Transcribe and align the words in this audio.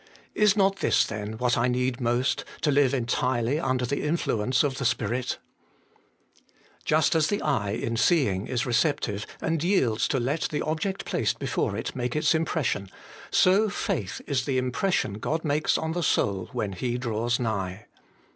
Is 0.33 0.57
not 0.57 0.77
this 0.77 1.05
then 1.05 1.33
what 1.33 1.55
I 1.59 1.67
most 1.69 1.69
need 2.43 2.61
to 2.63 2.71
Hue 2.71 2.97
entirely 2.97 3.59
under 3.59 3.85
the 3.85 4.01
influence 4.01 4.63
of 4.63 4.79
the 4.79 4.83
Spirit? 4.85 5.37
4. 6.79 6.81
Just 6.85 7.13
as 7.13 7.27
the 7.27 7.39
eye 7.43 7.73
in 7.73 7.95
seeing 7.97 8.47
is 8.47 8.65
receptive, 8.65 9.27
and 9.41 9.63
yields 9.63 10.07
to 10.07 10.19
let 10.19 10.47
the 10.49 10.63
object 10.63 11.05
placed 11.05 11.37
before 11.37 11.75
it 11.77 11.95
make 11.95 12.15
its 12.15 12.33
impression, 12.33 12.89
so 13.29 13.69
faith 13.69 14.21
is 14.25 14.45
the 14.45 14.57
impression 14.57 15.19
God 15.19 15.45
makes 15.45 15.77
on 15.77 15.91
the 15.91 16.01
soul 16.01 16.49
when 16.51 16.73
He 16.73 16.97
draws 16.97 17.39
nigh. 17.39 17.85